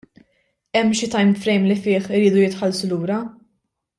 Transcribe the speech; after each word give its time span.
Hemm 0.77 0.93
xi 0.99 1.09
time- 1.15 1.35
frame 1.43 1.69
li 1.71 1.77
fih 1.83 1.99
iridu 2.21 2.43
jitħallsu 2.47 2.93
lura? 2.95 3.23